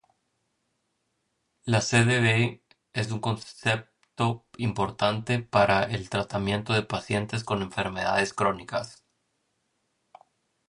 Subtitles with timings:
[1.65, 9.05] La CdV es un concepto importante para el tratamiento de pacientes con enfermedades crónicas.